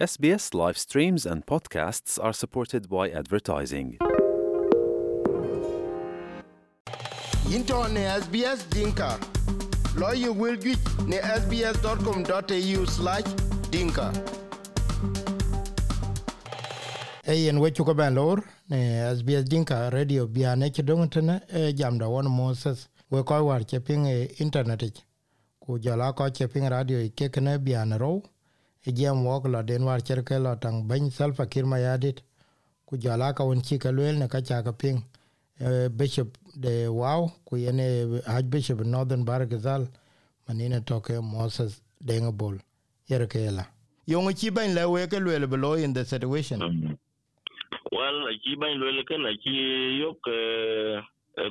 [0.00, 3.98] SBS live streams and podcasts are supported by advertising.
[7.54, 9.18] into ne SBS Dinka.
[9.96, 13.24] Lawyer will get ne sbs.com.au slash
[13.70, 14.12] dinka.
[17.26, 18.80] Eyen wechu ko ben lor ne
[19.16, 24.06] SBS Dinka radio biane ci dongtene e jamda won Moses we ko war ci ping
[24.06, 25.04] e internet ich.
[25.60, 28.22] ku jala ko ci ping radio ke kene biane ro
[28.86, 32.22] ejam wok lo den war cher ke lo tang ben sal fakir ma yadit
[32.86, 34.98] ku jala ka won chi ka lel na ka cha ka ping.
[35.60, 37.86] E, bishop de wow ku yene
[38.26, 39.86] haj bishop northern bargazal
[40.48, 42.56] manine toke moses dengebol
[43.10, 43.64] yer ke la.
[44.06, 46.58] Yong e chi ben le we ke lel below in the situation?
[46.60, 46.96] Mm.
[47.92, 49.54] Well e chi ben lel ke na chi
[50.02, 50.24] yok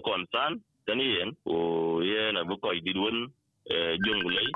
[0.03, 3.17] concern tani yen o ye na bu ko di won
[4.05, 4.51] jong lei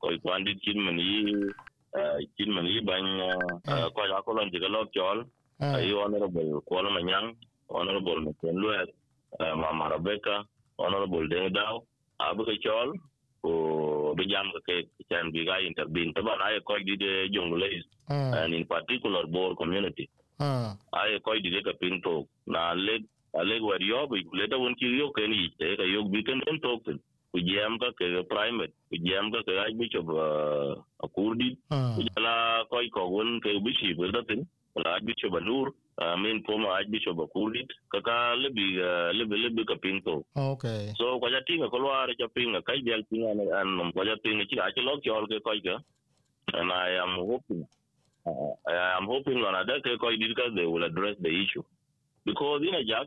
[0.00, 1.08] ko kwan di chin mani
[2.36, 3.04] chin man yi bañ
[3.66, 3.88] Ah.
[3.94, 5.24] ko ja ko lon diga lok chol
[5.60, 7.34] ayi ay honorable ko la manyang
[7.68, 8.88] honorable na ken lwel
[9.56, 10.44] mama rebecca
[10.78, 11.82] honorable deng daw
[12.20, 12.92] abu ke chol
[13.44, 16.12] o be jam ke chan bi ga intervene.
[16.12, 17.28] Taban ay koy di de
[18.10, 20.08] ah, and in particular Boer community.
[20.92, 23.02] I koi di ka pin to na leg
[23.34, 26.22] a leg yo bi le ta won ki yo ken yi te ka yo bi
[26.22, 26.78] ken en to
[27.38, 32.66] ku jam ka ke primate ku jam ka ke ai bishop a kurdi ku jala
[32.70, 34.42] ko ko won ke bishi berdatin
[34.74, 35.70] wala ai bishop anur
[36.18, 38.78] min poma aj bicho ba kulit kaka lebi
[39.18, 43.02] lebi lebi ka pinto okay so ko ja tinga ko lwar ja pinga kai jal
[43.10, 45.78] tinga ne an nom ko ja tinga chi achi lok chol ke koi ka
[46.58, 47.62] and i am hoping
[48.26, 51.62] uh, i am hoping on ada ke koi did they will address the issue.
[52.24, 53.06] Because in a jack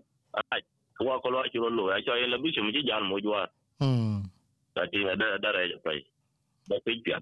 [0.52, 0.62] ai
[1.00, 3.48] ko ko lwar chi ro lo ja lebi chi mi jan mo jwar
[4.74, 6.00] ta ci da da ra pai
[6.70, 7.18] da kai pia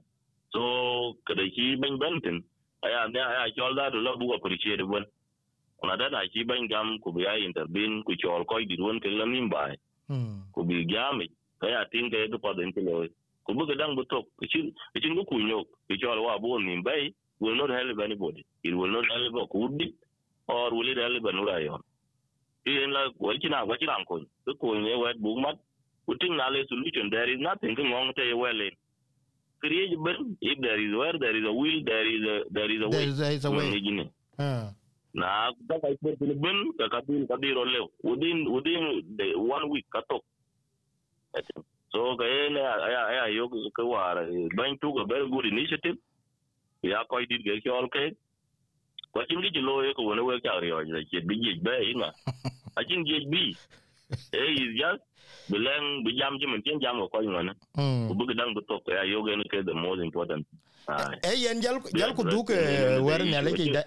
[0.51, 2.43] so kada ki ban bantin
[2.83, 5.05] aya ne aya ki da do labu ko price de bon
[5.83, 8.99] ona da na ki ban gam ku biya interbin ku ki ol ko di won
[8.99, 9.71] ke lam nimba
[10.53, 11.27] ku bi gami
[11.61, 13.07] kaya tinga edu pa den kilo
[13.45, 16.91] ku bu gadang bu tok ichin ichin ku kunyo ku ki ol wa bo nimba
[17.39, 19.95] will not help anybody it will not help kudi
[20.47, 21.79] or will it help anurayon
[22.65, 24.19] yen la ko china ko china ko
[24.59, 25.55] ko ne wet bu mat
[26.09, 26.33] ku tin
[26.67, 28.73] solution there is nothing ngong te well in.
[29.61, 29.93] Create
[30.41, 33.05] if there is where there is a will there is a there is a way.
[33.13, 34.09] there is a way.
[34.39, 34.73] ah.
[35.13, 39.37] Na ka ka ko tin ben ka ka tin ka diro le within within the
[39.37, 40.25] one week ka tok.
[41.37, 41.65] I think.
[41.93, 43.45] so ka ene aya aya yo
[43.77, 44.17] ka war
[44.57, 45.97] ban tu a very good initiative.
[46.81, 48.17] Ya ko dit ge kyol ke
[49.13, 51.53] ko chin gi lo ye ko wona we ka ri o je ke bi je
[51.61, 52.09] be ina.
[52.79, 53.53] A chin je bi
[54.31, 54.97] e yizya
[55.49, 56.33] bi lɛn bi jam
[56.81, 57.53] jam ko kɔc ŋɔni
[58.07, 60.45] ku bi gidaŋ bi tok ya yoge ni the most important.
[61.23, 63.83] E yen jal jal ku duk wer ne le da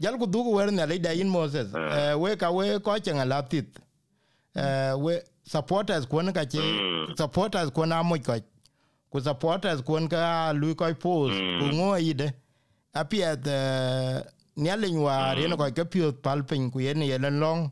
[0.00, 1.72] jal ku duk wer ne le da yin moses.
[2.16, 3.66] We ka we ko che ngala tit
[4.98, 6.58] we supporters ko ka che
[7.16, 8.34] supporters ko na mo ko
[9.10, 12.32] ku supporters ko ka lu ko pos ku ngo ide
[12.94, 13.46] apiet
[14.56, 17.70] ne le nywa re ko ke pio palpin ku yen yen long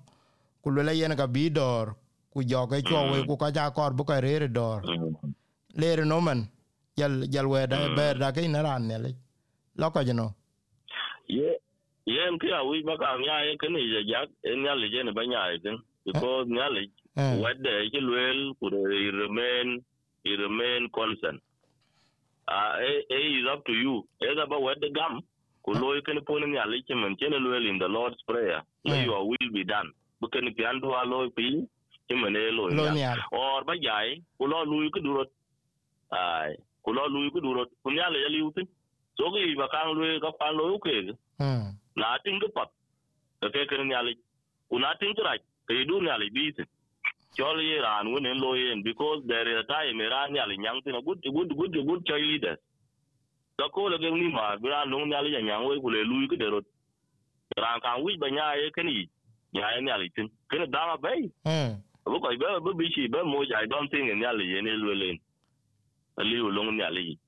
[0.66, 1.94] ku le yen ka bi dor
[2.34, 4.82] ku joke cho we ku ka ja kor bu ka rere dor
[5.81, 6.41] lere le no man
[6.99, 9.10] jal jal we da ber da ke na ran ne le
[9.78, 10.27] lo ka jeno
[11.37, 11.54] ye
[12.15, 15.12] yen ki a wi baka nya ye kene je ja en ya le je ne
[15.19, 16.83] banya ye ken because nya le
[17.43, 18.66] we de ke lwel ku
[19.22, 19.69] remain
[20.27, 21.38] i remain concern
[22.48, 23.94] uh, it, it is up to you.
[24.22, 25.22] Either ba wede gam
[25.65, 29.04] ku lo ken pon nya le ke men ken lwel in the lord's prayer Eh.
[29.04, 29.91] your will be done
[30.21, 31.66] bu ken pian dua loy piny
[32.09, 35.31] ci mene loy nyal or ba jai ku lo lui ku durot
[36.12, 36.54] ai
[36.84, 38.66] ku lo lui ku durot ku nyal ya liu tin.
[39.16, 40.94] So ki ba kang lui ka pan loy ke
[41.97, 42.71] na tin ku pat
[43.41, 44.09] ka ke ken nyal
[44.71, 45.32] ku tin tra
[45.69, 46.66] ke du nyal bi tin
[47.37, 50.97] chol ye ran wen en loy because there is a time ran nyal nyang tin
[51.06, 52.56] good good good good chai leader
[53.59, 56.28] da ko la ke ni ma bra long nyal ya nyang we ku le lui
[56.30, 56.65] ku derot
[57.65, 59.04] ran kang wi ba nya ye ken yi
[59.56, 61.72] yani alitin kene dama bay mm
[62.06, 65.18] bu ko be bu bichi be mo ja i don't ni ali yene lwelen
[66.16, 67.18] ali ulong ni ali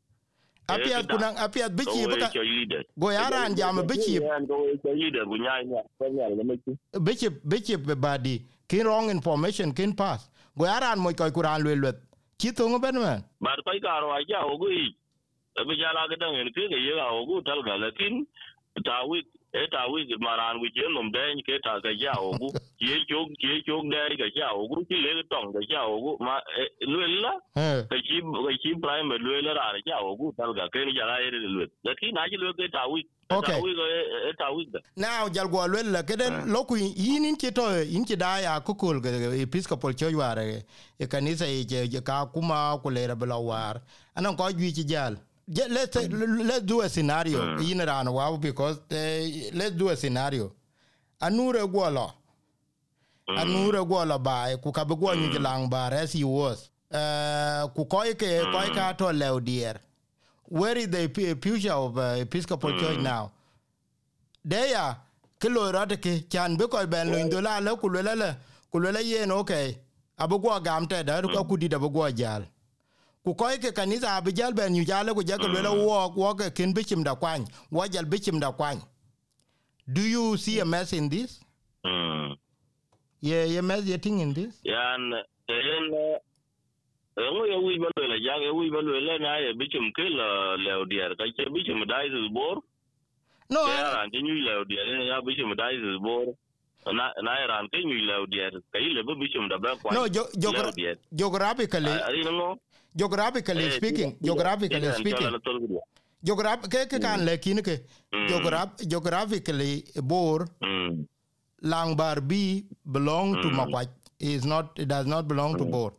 [0.68, 2.28] apiat kunang apiat bichi buka
[2.96, 4.20] go yaran jam bichi
[7.00, 10.28] bichi bichi be badi kin wrong information kin pass.
[10.56, 11.96] Go yaran mo koy kuran lwelwet
[12.38, 13.24] chi tongo ben man?
[13.40, 14.92] Bar koy karo aja ogu i
[15.66, 18.26] be jala gadan en ke ye ga ogu tal galatin
[18.84, 23.28] tawit eta wigi maran wi je nom de ke ta ga ja ogu je chog
[23.38, 26.40] je chog de ga ja ogu ki le tong ga ja ogu ma
[26.80, 30.92] luella ke chi ke chi prime luella ra ga ja ogu dal ga ke ni
[30.98, 33.60] ja ra ere luet da ki na ji lu ke ta wi Okay.
[34.96, 39.04] Now, jalgwa lwela keden loku yinin chito inchi daya kukul
[39.40, 40.64] Episcopal Church ware
[41.08, 43.82] kanisa ye ka kuma kulera belawar
[44.16, 45.16] anan ko jwi chi jal.
[45.50, 47.70] yeah, let's say, let's do a scenario mm.
[47.72, 50.52] in around wow because they, let's do a scenario
[51.20, 52.12] anure gwala
[53.28, 53.38] mm.
[53.38, 56.98] anure gwala bai ku ka bgo bar as he was eh,
[57.62, 57.88] uh, ku mm.
[57.88, 59.76] koi ka to leudier
[60.44, 61.08] where is the
[61.42, 62.80] future of uh, episcopal mm.
[62.80, 63.32] church now
[64.44, 64.96] they are
[65.40, 65.72] ke lo
[66.28, 67.28] chan be ben lo hmm.
[67.28, 68.36] ndola le le
[68.70, 69.78] ku yen okay
[70.18, 71.48] abugo gam da hmm.
[71.48, 72.57] ku di da bugo jal mm.
[73.24, 76.34] Ku ko ke kanisa abu jal ben yu jale ku je ke le wo wo
[76.34, 78.80] ke kin bichim da kwan wo jal bichim da kwan
[79.92, 81.40] do you see a mess in this?
[81.84, 82.36] Mm.
[83.20, 84.60] Yeah yeah mess you thing in this?
[84.62, 85.12] Yan
[85.48, 85.88] en
[87.18, 90.56] ngo ye wi ba le ja ye wi ba le na ye bichum ke la
[90.56, 91.16] le dier.
[91.16, 92.60] Ka che bichum dai is bor.
[93.50, 96.26] No ke ran nyu le dier ya bichum dai is bor.
[96.92, 98.52] Na na ran ke nyu le dier.
[98.72, 100.28] Ka ile ba bichum da ba kwa no jo-
[100.76, 100.96] dier.
[101.16, 102.58] geographically ari ngo
[102.96, 105.38] geographically speaking geographically speaking.
[106.24, 107.80] geograph ke ke kan le kin ke.
[108.28, 111.06] Geograph geographically bor mm
[111.62, 113.88] Langbar B belong to Makwach
[114.20, 115.92] is not it does not belong to Bor.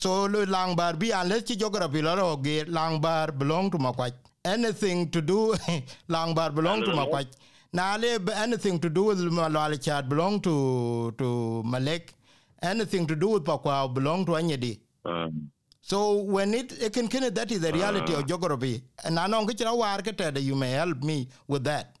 [0.00, 4.14] So Langbar B unless the geography lo ge Langbar belong to Makwach.
[4.44, 5.54] Anything to do
[6.08, 7.26] Langbar belong to Makwach.
[7.72, 12.14] Now anything to do with Malwali Chat belong to to Malek.
[12.62, 14.80] Anything to do with Pakwa belong to Anyedi.
[15.04, 15.32] mm
[15.86, 18.82] So when it, can, can that is the reality of geography.
[19.04, 21.96] And I know that you may help me with that.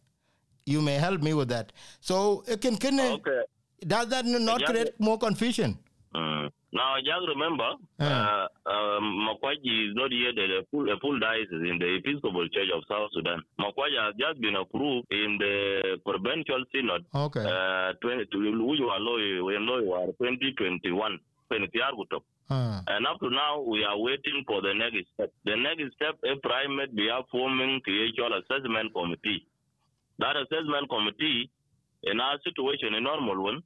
[0.64, 1.72] You may help me with that.
[2.00, 3.42] So it can, can okay
[3.86, 5.78] does that not create more confusion?
[6.14, 6.50] Mm.
[6.72, 11.78] Now, just remember, uh, um, Makwaji is not yet a full, a full diocese in
[11.78, 13.40] the Episcopal Church of South Sudan.
[13.60, 17.40] Makwaji has just been approved in the Provincial Synod, Okay.
[17.40, 21.18] uh, 20, to, which were law, when law were 2021,
[21.48, 21.68] 20
[22.48, 25.32] Uh, and up to now, we are waiting for the next step.
[25.44, 28.06] The next step, a primate we are forming the
[28.38, 29.46] assessment committee.
[30.18, 31.50] That assessment committee,
[32.04, 33.62] in our situation, a normal one,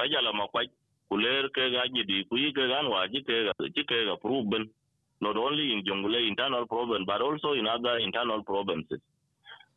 [0.00, 0.68] kajala makwaj,
[1.10, 4.64] kuler ke gaji di kuyi ke gan waji ke ji ke approval,
[5.20, 9.00] not only in Jonglei internal province, but also in other internal provinces.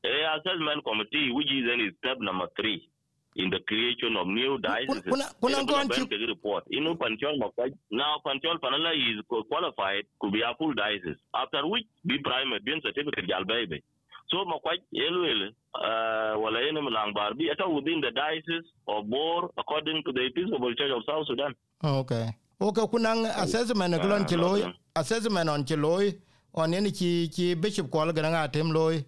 [0.06, 2.88] A assessment committee, which is in step number three
[3.36, 5.04] in the creation of new dioceses.
[5.04, 6.64] kuna- kuna Ina gone ben to- ke report.
[6.72, 7.74] Inu Panchol Makwaj.
[7.92, 11.20] Now Panchol Panala is qualified to be a full diocese.
[11.34, 13.82] After which, be primate, being certificate jalbebe.
[14.30, 20.02] So Makwaj, Elwele, uh, wala ene Malang Barbi, ata within the diocese of Bor, according
[20.04, 21.54] to the Episcopal Church of South Sudan.
[21.84, 22.30] okay.
[22.62, 26.18] Okay, kunang assessment uh, kulon chiloy, assessment on chiloy,
[26.54, 29.04] on any chi, chi bishop kwal gananga tem loy.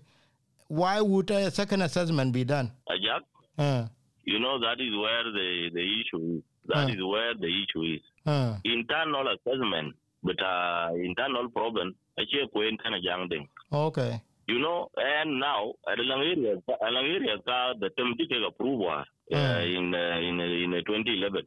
[0.67, 2.71] Why would a second assessment be done?
[2.89, 3.21] Ajak,
[3.57, 3.87] Uh,
[4.31, 6.43] you know that is where the, the issue is.
[6.69, 6.93] That Uh.
[6.95, 8.03] is where the issue is.
[8.27, 13.47] uh, Internal assessment, but uh, internal problem, actually, internal young thing.
[13.71, 14.21] okay.
[14.49, 16.55] You know, and now at area,
[16.87, 17.35] along area,
[17.83, 19.77] the term take approval uh, Mm.
[19.77, 21.43] in uh, in uh, in uh, 2011.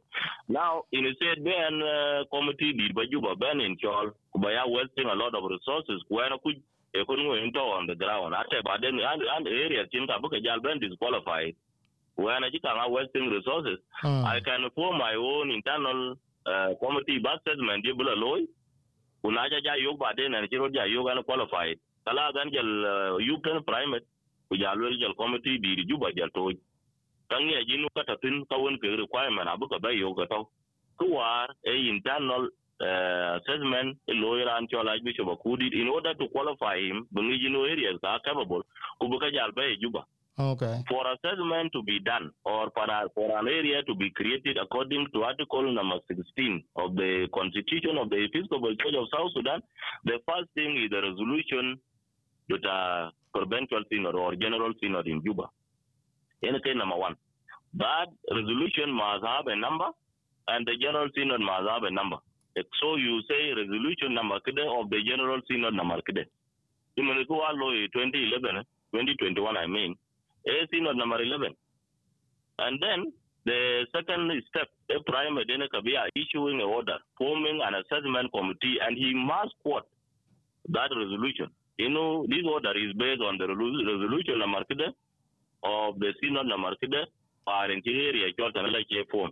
[0.49, 1.41] Now, in a said
[1.81, 5.97] uh, committee did by Juba Ben in Chol, Kubaya wasting a lot of resources.
[6.13, 6.61] When could
[6.93, 8.35] economy into on the ground?
[8.37, 11.55] After but then and, and area Chinka Buka Jal Ben disqualified.
[12.15, 16.15] When I are wasting resources, Uh, I can form my own internal
[16.45, 17.85] uh, committee back assessment.
[17.85, 18.45] Jibula Loy,
[19.23, 21.77] Unaja Jayog Baden and Chiro Jayog and qualified.
[22.05, 24.05] Kala gan jal uh, Yukon primate,
[24.51, 26.53] Kujalwell Jal committee di Juba Jal Toy.
[27.31, 30.47] Kangi Ajinu Katatin Kawan ke requirement Abuka Bay Yogato.
[30.99, 32.49] Kuar a internal
[32.81, 37.99] uh, assessment a lawyer and Chola Bishop Akudi in order to qualify him, Bungijino areas
[38.03, 38.63] are capable.
[39.01, 40.05] Kubuka Jal Bay Juba
[40.39, 40.83] okay.
[40.89, 45.07] for assessment to be done or for, a, for an area to be created according
[45.13, 49.61] to Article number 16 of the Constitution of the Episcopal Church of South Sudan,
[50.05, 51.77] the first thing is the resolution
[52.49, 55.47] that a provincial synod or general synod in Juba.
[56.43, 57.15] Anything number one.
[57.75, 59.87] That resolution must have a number
[60.47, 62.17] and the general synod must have a number.
[62.81, 66.25] So you say resolution number of the general synod number kide.
[66.97, 69.95] Imenikuwa law 2011, eh, 2021 I mean,
[70.47, 71.53] a synod number 11.
[72.59, 73.13] And then
[73.45, 78.97] the second step, a primate then Kabia issuing an order, forming an assessment committee, and
[78.97, 79.87] he must quote
[80.69, 81.49] that resolution.
[81.77, 84.61] You know, this order is based on the resolution number
[85.63, 87.05] of the synod markide
[87.47, 88.27] are in area
[89.11, 89.31] form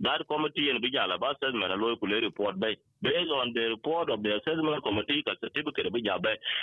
[0.00, 4.22] that committee and bijala ba assessment a loy kule report based on the report of
[4.22, 5.92] the assessment committee certificate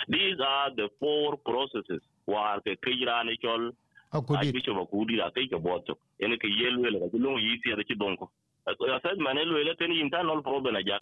[0.10, 3.72] these are the four processes war ke kira ni chol
[4.14, 7.84] akudit Archbishop akudi la ke boto ene ke yelwe la ko long yi ti da
[7.84, 8.30] ci donko
[8.68, 11.02] assessment ne lo le ken internal problem a jak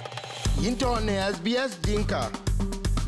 [0.65, 2.29] into ne SBS Dinka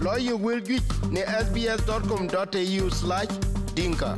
[0.02, 3.28] lawyer will get ne sbs.com.au slash
[3.76, 4.16] dinka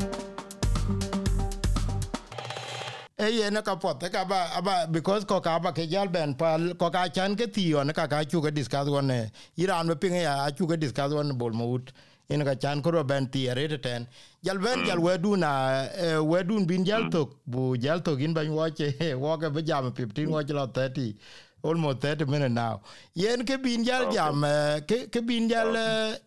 [3.19, 6.73] eye na ka pot ka ba aba because ko ka ba ke jal ben pal
[6.75, 9.19] ko ka chan ke tio na ka ka chu ke discuss one ne
[9.57, 11.91] iran me pinga ya chu ke discuss one bol mut
[12.29, 14.07] in ka chan ko ben ti re ten
[14.41, 16.19] jal ben jal we du na eh,
[16.65, 20.27] bin jal tok bu jal tok in ban wo che wo ke be jam 15
[20.27, 21.15] wo che lo 30
[21.63, 22.81] almost 30 minutes now
[23.13, 26.17] yen ke bin jal jam eh, ke ke bin jal eh,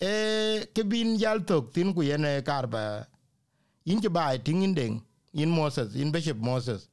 [0.00, 3.06] eh, ke bin jal tok tin ku yen eh, kar ba
[3.84, 5.02] in ke bai tin in deng
[5.34, 6.88] in Moses in Bishop Moses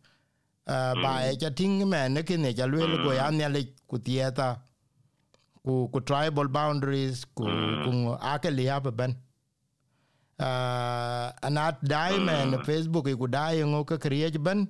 [0.68, 3.98] uh, bai cha ting men ne ke ne cha lwe go ya ne le ku
[3.98, 4.58] tieta
[5.66, 7.44] ku ku tribal boundaries ku
[7.84, 9.16] ku ake le ya ben.
[10.40, 14.68] Uh, anat dai men Facebook ku dai ngo ka kriye ben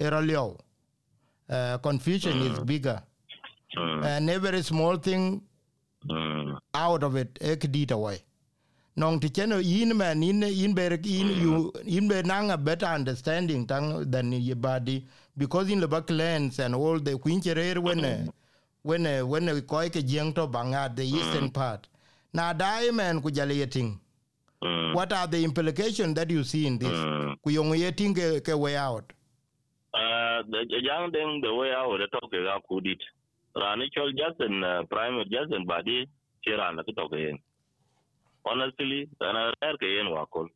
[0.00, 0.56] era leo
[1.50, 3.02] uh, confusion is bigger.
[3.76, 5.42] And every small thing
[6.74, 8.18] out of it ek dit away
[8.96, 12.86] nong ti cheno yin man in in ber in you in be nang a better
[12.86, 15.04] understanding than than your body.
[15.36, 18.24] Because in the back lens and all the quincherer when eh,
[18.84, 21.16] when uh, a, when a koi ke jeng to banga the mm.
[21.18, 21.88] eastern part.
[22.32, 23.98] Now diamond men ku jale yeting
[24.62, 24.94] mm.
[24.94, 26.90] what are the implication that you see in this?
[26.90, 27.36] Mm.
[27.42, 29.12] Ku yong yeting ke, ke way out.
[29.94, 33.00] Uh the young thing the way out the talk ga kudit
[33.56, 36.06] rani chol jasen uh, prime jasen badi
[36.46, 37.38] chiran ke talk yen
[38.44, 40.48] honestly ana rer ke yen wakol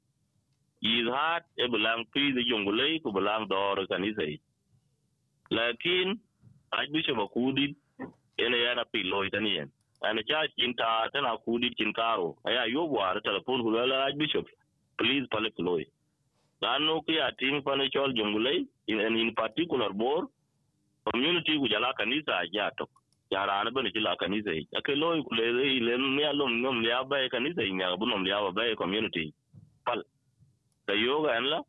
[0.83, 4.27] is hard e belang pi de jongulei ku belang dor kanisa
[5.51, 6.19] lakin
[6.73, 7.77] ajbisho makudit
[8.39, 9.69] ene yana pilo itaniyen
[10.03, 14.47] ana cha cinta tana kudi cinkaro aya yobwar telefon hulala raj bishop.
[14.99, 15.87] Please pale piloi
[16.61, 20.27] lanu kia ting pane chol jungulei in, in particular bor
[21.11, 22.91] community kujala kanisa ajatok
[23.31, 25.45] yara ana bane kila kanisa yi ake loy kule
[25.77, 29.33] ile mya lom nom ya bay kanisa yi nyaga bunom ya bay community.
[29.85, 30.03] Pal.
[30.87, 31.63] Da yoga enla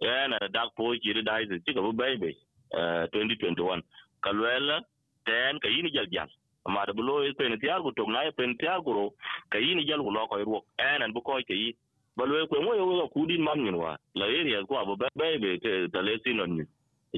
[0.00, 2.36] yana dak po chiri dai ti ka bu bay bay
[2.72, 3.82] 2021
[4.22, 4.82] kalwela
[5.26, 6.28] ten, ka yini jal jal.
[6.66, 9.04] Amada bu loy pen tiar ku tok na pen tiar ku ro,
[9.50, 11.76] ka yini jal ku lo ko ro en an bu ko ke yi.
[12.16, 13.96] Balwe e ko mo yo ku din man min wa.
[14.14, 16.64] La e area ko abu ba ba be te ta le sinon ni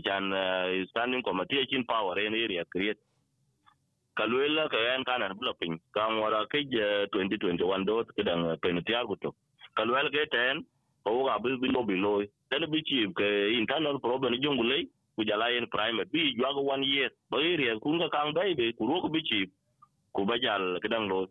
[0.03, 2.99] chan eh, standing committee chin power e in area create.
[4.19, 8.57] Kalwela ka yan kana bula pin kan wara ke eh, 2021 do ke dan eh,
[8.59, 9.35] penitiar guto
[9.79, 10.67] kalwela ke ten
[11.05, 14.89] ko ga bu bi lo bi loy then bi chi, ke internal problem jungule
[15.19, 18.55] ku jala yen primate bi jwa go one year ba area kun ga kan bai
[18.55, 19.41] be ku ro ko bi chi
[20.15, 21.27] ku ba jal ke dan lo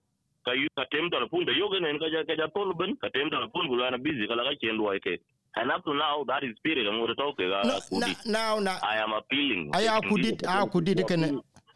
[0.45, 3.07] ka yu ka tem telefon da yoga ne ka ja ka ja tol ben ka
[3.15, 5.15] tem telefon gu na busy kala ka chen lo ke
[5.55, 8.97] and up to now that is spirit ngore to ke ga kudi now na i
[8.99, 9.71] am appealing.
[9.73, 11.23] Aya kudit a kudit ken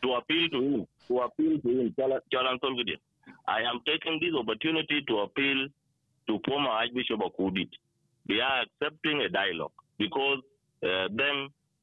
[0.03, 2.97] to appeal to him to appeal to him Chala- Chalan Tolgidi.
[3.47, 5.59] i am taking this opportunity to appeal
[6.27, 7.71] to former archbishop akudit
[8.27, 10.39] they are accepting a dialogue because
[10.83, 11.07] uh,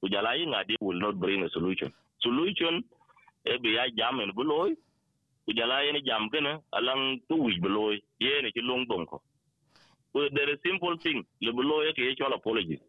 [0.02, 1.92] then ujalayi ngadi will not bring a solution.
[2.20, 2.84] Solution
[3.46, 4.76] e be ya jam en buloy
[5.48, 9.20] ujala yen jam kana alang tu wi buloy yen ki long dong ko.
[10.14, 12.80] There is simple thing le buloy ke ye apology.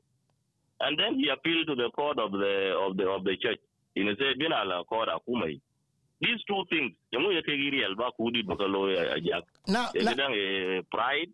[0.82, 3.60] And then he appealed to the court of the of the of the church.
[3.96, 5.60] In say bina la court akumai.
[6.22, 8.90] These two things yamu ye ke giri alba kudi bakalo
[9.68, 11.32] na e na e pride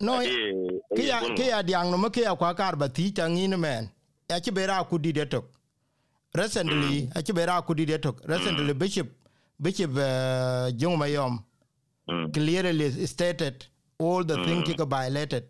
[0.00, 3.90] no ke ya ke ya diang no ke ya kwa kar ba ti tangin men
[4.28, 5.44] ya ci bera kudi de tok.
[6.34, 7.12] Recently hmm.
[7.18, 8.20] a ci bera kudi de tok.
[8.26, 8.78] Recently hmm.
[8.78, 9.08] bishop
[9.60, 11.42] bishop uh, jong mayom
[12.08, 12.26] hmm.
[12.30, 13.66] clearly stated
[13.98, 15.44] all the things he violated.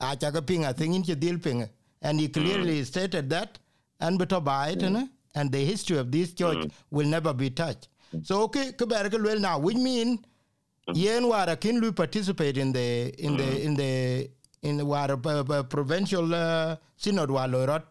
[0.00, 1.68] A cha ga pinga thing in dil pinga
[2.02, 3.58] and he clearly stated that
[4.00, 4.82] and beto by it
[5.34, 7.88] and the history of this church will never be touched.
[8.22, 10.24] So okay ke ber well now which mean
[10.94, 14.30] yen wara kin lu participate in the in the in the
[14.62, 17.82] in the wara uh, uh, provincial uh, synod wa lorot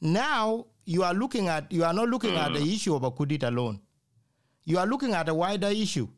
[0.00, 2.72] now you are looking at you are not looking at the mm.
[2.74, 3.80] issue of akudit alone.
[4.64, 6.08] You are looking at a wider issue.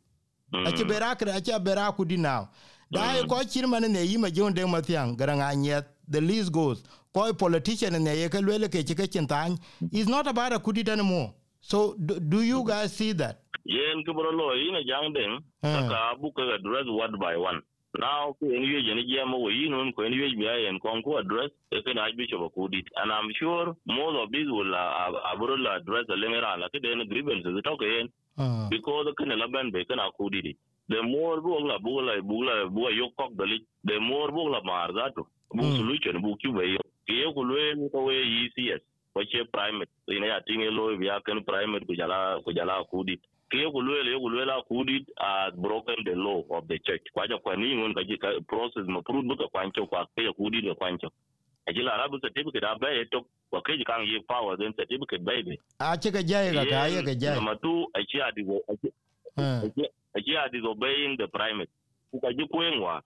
[0.52, 0.66] Mm.
[0.68, 2.48] Ache bera kre ache bera kudi now.
[2.90, 3.28] Da mm.
[3.28, 6.82] ko chirman ne yima jonde mathiang garanga nyet the list goes.
[7.12, 9.58] Ko politician ne ye kelwele ke chike chintan
[9.92, 11.34] is not about a kudit anymore.
[11.60, 13.40] So do, do you guys see that?
[13.64, 17.62] Yen kibro lo ina jang den ka bu ka address one by one
[17.98, 21.18] now en ye jeni jam wo yin un ko en ye bi en kon ko
[21.18, 22.86] address e ken archbishop akudit.
[22.96, 25.10] And i'm sure most of these will uh,
[25.58, 28.08] la address the lemera la ke den grievances ke en
[28.38, 28.70] Mm.
[28.70, 30.56] because ken la ben be ken akudit.
[30.88, 33.10] The more bu la bu la bu la bu yo
[33.84, 35.76] the more bu la mar that bu Mm.
[35.76, 38.16] solution bu ku be yo ke yo ku le ko we
[38.48, 38.80] ECS
[39.12, 43.04] ko che primate ina ya tinge lo bi ya ken primate ku jala ku
[43.52, 47.02] kekulwela yekulwela kudi uh, broken the law of the church.
[47.12, 47.94] Kwaja kwaningon
[48.46, 51.10] process mapurut buka kwancho kwa keya kudi kwancho
[51.66, 56.22] ajila arabu certificate abe to kwa kang ye power then certificate baby a ah, chika
[56.22, 56.62] jai ka
[59.36, 59.70] hmm.
[61.16, 61.70] the primate.
[62.12, 63.02] Ukaji kwengwa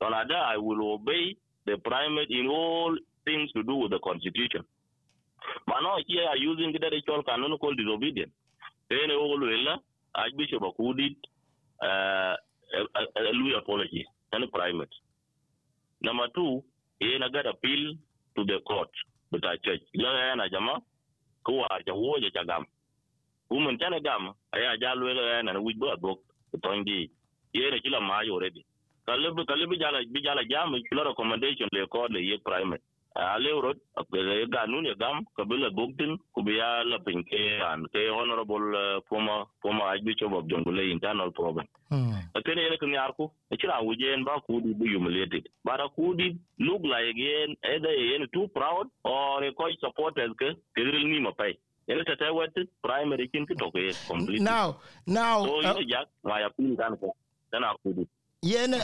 [0.00, 1.36] tonada i will obey
[1.66, 4.62] the primate in all things to do with the constitution.
[5.66, 8.32] Mano here are using the ritual canonical disobedience
[8.88, 9.80] ene wo luela
[10.14, 11.18] aj bishop akudit
[11.82, 12.34] uh,
[12.78, 12.86] uh,
[13.16, 14.94] uh lui apology yani private
[16.00, 16.64] number two
[17.00, 17.96] yeye na got appeal
[18.34, 18.90] to the court
[19.30, 20.80] but a church ila yana na jama
[21.44, 22.64] kuwa a ja cha ja gam.
[23.50, 26.18] Woman tana gam aya ja luela ya na wi bo adok
[26.62, 27.10] tongi.
[27.52, 28.64] Yeye na kila ma already.
[29.06, 32.82] Kalibu kalibu jala bijala jam kila recommendation le court le ye private
[33.14, 39.44] Ale urot akele ganun ya gam kabila buktin kubiya la pinke an ke honorable former
[39.62, 41.66] former archbishop of Jonglei internal problem.
[42.34, 47.92] Akene yarku akira wujen ba kudi be humiliated but a kudi look like again either
[47.92, 51.54] yen too proud or a quite supporters ke ni mapai
[51.88, 52.50] yene tata wat
[52.82, 54.40] primary kin ki toke complete.
[54.42, 57.14] Now now so yene jak ma ya pin kan ko
[57.84, 58.08] kudi
[58.44, 58.74] yen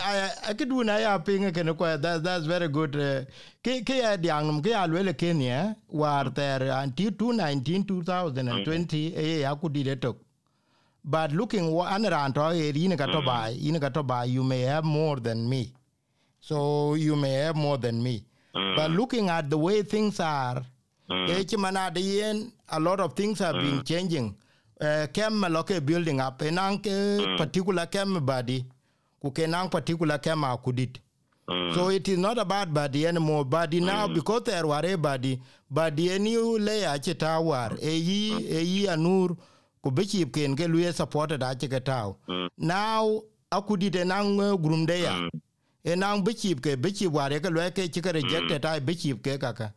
[0.49, 3.21] a ke du na ya pinga ke no that that's very good uh,
[3.65, 8.97] ke ke ya diang num ke alwele kenya war ter until 2019 2020 mm-hmm.
[8.97, 10.17] e eh, ya eh, ku di tok
[11.05, 13.27] but looking what an ran to oh, e eh, yin ka to mm-hmm.
[13.27, 15.73] bai yin ka to bai you may have more than me.
[16.41, 18.25] So you may have more than me.
[18.55, 18.75] Mm.
[18.77, 20.63] but looking at the way things are
[21.11, 21.27] Mm.
[21.29, 23.87] e chi mana de yen a lot of things have been mm.
[23.87, 24.27] changing.
[24.81, 27.37] Uh, kem loke building up enang ke mm.
[27.37, 28.65] particular kem body
[29.21, 31.01] ku kenang particular kema kudit
[31.51, 31.75] Mm.
[31.75, 33.45] So it is not a bad body anymore.
[33.45, 33.87] Body mm.
[33.87, 38.87] now because there were a body, body any layer cheta war a ye a ye
[38.87, 39.37] anur
[39.85, 42.17] kubichip ken ke luye supported ache ketau.
[42.29, 42.49] Mm.
[42.59, 45.11] Now akudi denang uh, grumdeya.
[45.11, 45.31] Mm.
[45.85, 48.23] Enang bichip ke bichip ware ke luye ke chika mm.
[48.23, 48.71] rejected mm.
[48.71, 49.75] I bichip ke kaka.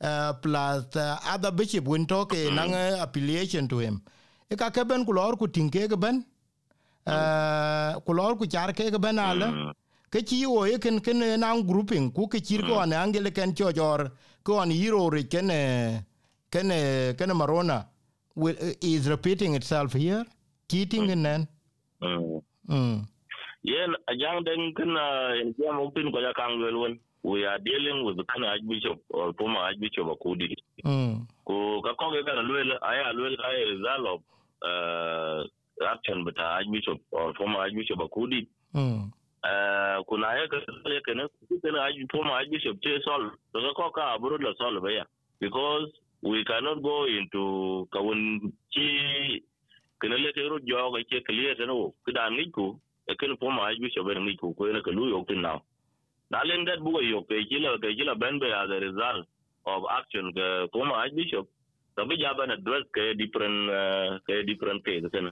[0.00, 2.54] Uh, plus uh, other bishop when talk mm.
[2.54, 4.00] nang uh, affiliation to him.
[4.48, 6.22] Eka keben kulor kutinke keben.
[6.22, 6.24] Mm.
[7.06, 9.72] Uh, kulor ku char ke ke ben ala Mm.
[10.10, 13.54] ke chi o e ken ken nang grouping ku ke chir ko ne angele ken
[13.54, 14.10] cho jor
[14.44, 15.48] ko an hero re ken
[16.50, 16.68] ken
[17.18, 17.78] ken marona
[18.82, 20.24] is repeating itself here.
[20.68, 21.48] Cheating and then.
[22.02, 22.42] Mm.
[22.68, 22.96] mm.
[23.62, 25.02] yen a jang den kana
[25.40, 28.98] en jam opin ko ya kan welwon we are dealing with the kind of archbishop
[29.10, 31.26] or former archbishop akudi Mm.
[31.46, 34.20] ko ka ko ga lwel aya lwel ay result of
[34.70, 35.40] uh,
[35.84, 39.08] action but archbishop or former archbishop akudi Mm.
[39.44, 40.58] uh, kuna ya ka
[40.92, 41.28] ya kana
[42.12, 45.04] former archbishop che sol ka ko ka abro la sol ba ya
[45.40, 45.88] because
[46.22, 49.40] we cannot go into kawun chi
[50.00, 52.76] kana le ke ro jo ga che clear no kidan ni ku
[53.08, 55.62] e kan former archbishop ni ku ko ne ka lu yo tin now.
[56.30, 59.24] Na len that bugo ke kila ke kila ben be as a result
[59.64, 61.46] of action ke former archbishop
[61.96, 65.30] the be jaban address ke different uh, ke different kana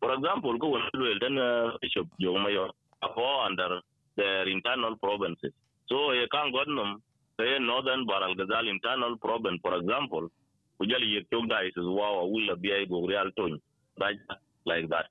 [0.00, 2.70] for example go well then uh, bishop yo mayo
[3.14, 3.80] fall under
[4.16, 5.52] their internal provinces.
[5.88, 7.00] So ye kan godnum
[7.38, 10.28] ke northern Bahr el Ghazal internal province for example
[10.80, 13.60] kujali dai is wow will be go real ton
[14.00, 14.18] right
[14.64, 15.06] like that.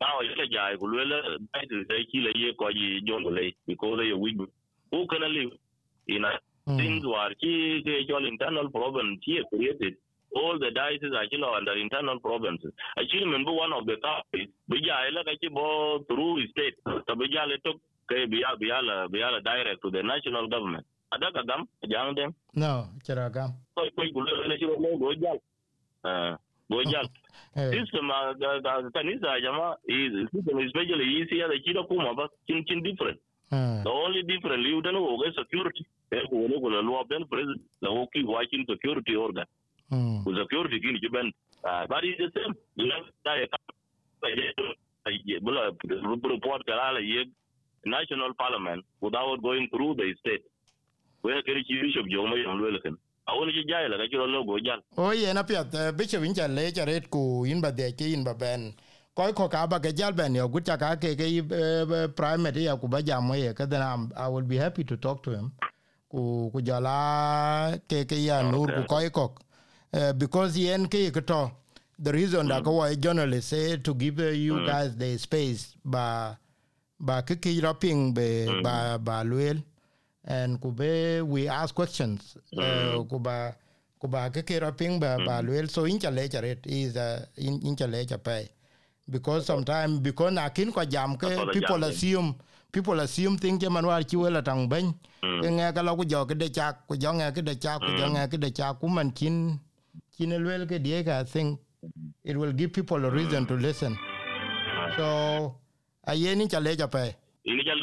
[0.00, 4.38] Now ye jai kulwela dai is ai kila ye ko ji jongole because ye weak
[4.90, 5.52] who can live
[6.08, 6.38] in a
[6.76, 9.96] things actual internal problem here created
[10.34, 12.72] all the diocese are under internal provinces.
[12.98, 17.78] Actually, remember one of the topics, bija ila kachi bo through state, so le took
[18.08, 20.84] kay biya biya la biya la direct to the national government.
[21.14, 22.34] Adaka gam jang dem.
[22.54, 25.38] no chiraga So ko kulo le chiro mo go jal.
[26.04, 26.36] Uh,
[27.56, 27.70] eh.
[27.70, 32.64] System uh, the, the kanisa jama is system especially easier the chiro kuma ba chin
[32.66, 33.18] chin different.
[33.52, 33.84] Mm.
[33.84, 35.86] The only difference you don't know is security.
[36.12, 36.36] Eh, ko
[36.68, 39.46] la law ben president la hoki watching security organ.
[39.92, 40.24] Mm.
[40.24, 41.32] Ku security kin ki ben.
[41.64, 42.54] Ah, but it's the same.
[42.76, 43.36] You know, that
[45.24, 47.24] you bula report kala ye
[47.84, 50.44] national parliament without going through the state.
[51.22, 52.96] Where kiri chi bishop jo mo yom lwel ken.
[53.28, 54.80] Awon ki jay la ka chiro logo jal.
[54.96, 58.12] o ye na pia uh, bishop incha le cha ret ku in ba de ke
[58.12, 58.72] in ba ben
[59.14, 62.76] koy ko ka ba ke jal ben yo gucha ka ke ke primary primate ya
[62.76, 63.82] ku ba jamo ye ka then
[64.16, 65.52] i will be happy to talk to him
[66.10, 69.32] ku ku jala ke ke ya nur ku koy ko
[69.94, 71.50] uh, because yen ke to
[71.98, 76.36] the reason that ko journalist say to give uh, you guys the space ba
[77.00, 79.62] ba ke ke rapping be ba ba luel
[80.26, 82.36] and ku be we ask questions.
[82.56, 83.54] Uh, ku ba
[84.00, 87.60] ku ba ke ke rapping ba ba luel so in chale charet is uh, in
[87.62, 88.48] in chale chapai
[89.10, 92.34] because sometimes because na kin ko jam ke people assume
[92.72, 96.04] people assume thing ke man war chi wela tang ben ke nga ka lo ku
[96.04, 98.50] jo ke de chak ku jo nga ke de chak ku jo nga ke de
[98.50, 99.60] chak ku man kin
[100.16, 101.60] kin elwel ke die ka I think
[102.24, 103.96] it will give people a reason to listen
[104.96, 105.06] so
[106.06, 107.80] ayeni chale chapai illegal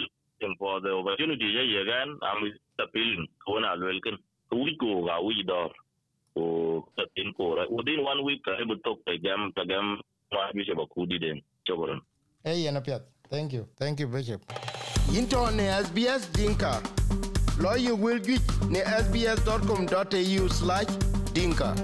[0.57, 2.39] for the opportunity ya yegan am
[2.85, 4.17] appealing ko na welcome
[4.51, 5.69] we go ga we door
[6.35, 6.83] o
[7.15, 9.99] in ko within one week ka able to ta gam ta gam
[10.33, 10.85] ma bi se ba
[11.25, 12.01] den chogoron
[12.43, 13.01] Hey, Yanapiat.
[13.29, 13.67] Thank you.
[13.77, 14.41] Thank you, Bishop.
[15.15, 16.81] Into ne SBS Dinka.
[17.59, 20.87] Lawyer will get ne sbs.com.au slash
[21.33, 21.75] dinka.